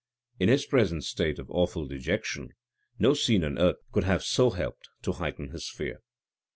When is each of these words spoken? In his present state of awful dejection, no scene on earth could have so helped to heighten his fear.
In 0.39 0.49
his 0.49 0.65
present 0.65 1.03
state 1.03 1.37
of 1.37 1.51
awful 1.51 1.85
dejection, 1.85 2.53
no 2.97 3.13
scene 3.13 3.43
on 3.43 3.59
earth 3.59 3.75
could 3.91 4.03
have 4.03 4.23
so 4.23 4.49
helped 4.49 4.89
to 5.03 5.11
heighten 5.11 5.51
his 5.51 5.69
fear. 5.69 5.99